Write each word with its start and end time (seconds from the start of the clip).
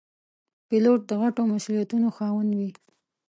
پیلوټ 0.67 1.01
د 1.09 1.11
غټو 1.21 1.43
مسوولیتونو 1.51 2.07
خاوند 2.15 2.49
وي. 2.59 2.69